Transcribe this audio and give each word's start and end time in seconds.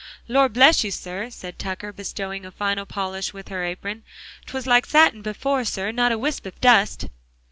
"Lor' 0.27 0.49
bless 0.49 0.83
you, 0.83 0.89
sir," 0.89 1.29
said 1.29 1.59
Tucker, 1.59 1.93
bestowing 1.93 2.43
a 2.43 2.49
final 2.49 2.87
polish 2.87 3.35
with 3.35 3.49
her 3.49 3.63
apron, 3.63 4.01
"'twas 4.47 4.65
like 4.65 4.87
satin 4.87 5.21
before, 5.21 5.63
sir 5.63 5.91
not 5.91 6.11
a 6.11 6.17
wisp 6.17 6.47
of 6.47 6.59
dust." 6.59 7.05